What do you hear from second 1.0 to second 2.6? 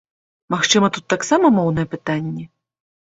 таксама моўнае пытанне?